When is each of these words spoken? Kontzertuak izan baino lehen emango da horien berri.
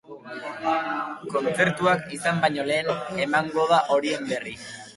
Kontzertuak 1.33 2.09
izan 2.19 2.43
baino 2.47 2.67
lehen 2.73 3.23
emango 3.29 3.69
da 3.75 3.83
horien 3.97 4.29
berri. 4.35 4.59